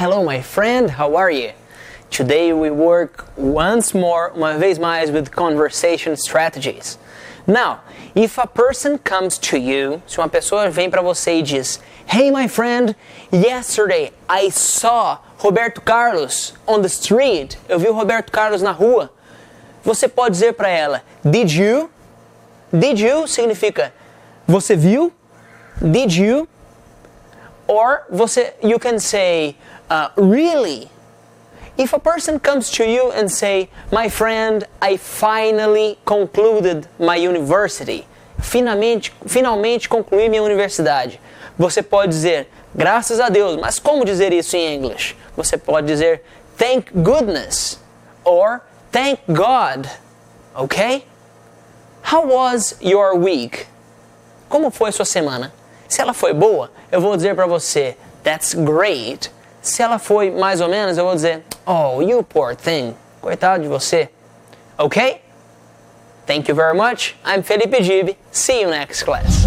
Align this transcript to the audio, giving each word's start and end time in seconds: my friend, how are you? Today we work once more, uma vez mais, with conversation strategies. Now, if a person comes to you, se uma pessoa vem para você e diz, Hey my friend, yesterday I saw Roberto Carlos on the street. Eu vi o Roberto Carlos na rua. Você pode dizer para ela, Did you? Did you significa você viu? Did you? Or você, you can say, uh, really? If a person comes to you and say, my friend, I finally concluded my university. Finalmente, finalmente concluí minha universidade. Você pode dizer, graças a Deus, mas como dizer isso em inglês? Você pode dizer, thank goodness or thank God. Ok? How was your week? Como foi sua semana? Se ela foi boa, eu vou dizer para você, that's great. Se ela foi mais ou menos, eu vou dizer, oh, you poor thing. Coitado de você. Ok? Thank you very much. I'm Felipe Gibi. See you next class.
my 0.00 0.40
friend, 0.40 0.92
how 0.92 1.14
are 1.16 1.30
you? 1.30 1.52
Today 2.10 2.54
we 2.54 2.70
work 2.70 3.28
once 3.36 3.92
more, 3.92 4.32
uma 4.34 4.56
vez 4.56 4.78
mais, 4.78 5.12
with 5.12 5.30
conversation 5.30 6.16
strategies. 6.16 6.96
Now, 7.46 7.80
if 8.14 8.38
a 8.38 8.46
person 8.46 8.96
comes 8.96 9.36
to 9.38 9.58
you, 9.58 10.02
se 10.06 10.18
uma 10.18 10.30
pessoa 10.30 10.70
vem 10.70 10.90
para 10.90 11.02
você 11.02 11.40
e 11.40 11.42
diz, 11.42 11.80
Hey 12.06 12.30
my 12.30 12.48
friend, 12.48 12.96
yesterday 13.30 14.10
I 14.26 14.48
saw 14.48 15.18
Roberto 15.36 15.82
Carlos 15.82 16.54
on 16.66 16.80
the 16.80 16.88
street. 16.88 17.58
Eu 17.68 17.78
vi 17.78 17.88
o 17.88 17.92
Roberto 17.92 18.32
Carlos 18.32 18.62
na 18.62 18.72
rua. 18.72 19.10
Você 19.84 20.08
pode 20.08 20.32
dizer 20.32 20.54
para 20.54 20.70
ela, 20.70 21.02
Did 21.22 21.52
you? 21.52 21.90
Did 22.72 22.98
you 22.98 23.26
significa 23.26 23.92
você 24.48 24.74
viu? 24.74 25.12
Did 25.78 26.14
you? 26.16 26.48
Or 27.70 28.04
você, 28.10 28.52
you 28.64 28.80
can 28.80 28.98
say, 28.98 29.54
uh, 29.88 30.08
really? 30.16 30.90
If 31.78 31.92
a 31.92 32.00
person 32.00 32.40
comes 32.40 32.68
to 32.72 32.84
you 32.84 33.12
and 33.12 33.30
say, 33.30 33.70
my 33.92 34.08
friend, 34.08 34.64
I 34.82 34.96
finally 34.96 35.96
concluded 36.04 36.88
my 36.98 37.14
university. 37.14 38.08
Finalmente, 38.40 39.12
finalmente 39.24 39.88
concluí 39.88 40.28
minha 40.28 40.42
universidade. 40.42 41.20
Você 41.56 41.80
pode 41.80 42.10
dizer, 42.10 42.48
graças 42.74 43.20
a 43.20 43.28
Deus, 43.28 43.56
mas 43.56 43.78
como 43.78 44.04
dizer 44.04 44.32
isso 44.32 44.56
em 44.56 44.74
inglês? 44.74 45.14
Você 45.36 45.56
pode 45.56 45.86
dizer, 45.86 46.24
thank 46.58 46.90
goodness 46.92 47.78
or 48.24 48.62
thank 48.90 49.20
God. 49.28 49.88
Ok? 50.56 51.06
How 52.02 52.26
was 52.26 52.74
your 52.80 53.16
week? 53.16 53.68
Como 54.48 54.72
foi 54.72 54.90
sua 54.90 55.04
semana? 55.04 55.52
Se 55.90 56.00
ela 56.00 56.14
foi 56.14 56.32
boa, 56.32 56.70
eu 56.92 57.00
vou 57.00 57.16
dizer 57.16 57.34
para 57.34 57.48
você, 57.48 57.96
that's 58.22 58.54
great. 58.54 59.28
Se 59.60 59.82
ela 59.82 59.98
foi 59.98 60.30
mais 60.30 60.60
ou 60.60 60.68
menos, 60.68 60.96
eu 60.96 61.04
vou 61.04 61.16
dizer, 61.16 61.42
oh, 61.66 62.00
you 62.00 62.22
poor 62.22 62.54
thing. 62.54 62.94
Coitado 63.20 63.64
de 63.64 63.68
você. 63.68 64.08
Ok? 64.78 65.20
Thank 66.26 66.48
you 66.48 66.54
very 66.54 66.76
much. 66.78 67.16
I'm 67.26 67.42
Felipe 67.42 67.82
Gibi. 67.82 68.16
See 68.30 68.62
you 68.62 68.70
next 68.70 69.02
class. 69.04 69.39